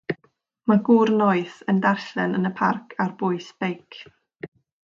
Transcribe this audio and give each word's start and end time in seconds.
Mae 0.71 0.79
gŵr 0.87 1.11
noeth 1.19 1.59
yn 1.73 1.83
darllen 1.85 2.33
yn 2.39 2.51
y 2.53 2.55
parc 2.63 2.97
ar 3.07 3.15
bwys 3.23 3.55
beic. 3.65 4.01